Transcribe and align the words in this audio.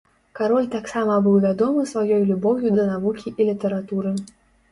Кароль 0.37 0.67
таксама 0.75 1.17
быў 1.25 1.35
вядомы 1.43 1.83
сваёй 1.91 2.23
любоўю 2.31 2.71
да 2.79 2.85
навукі 2.93 3.35
і 3.39 3.47
літаратуры. 3.51 4.15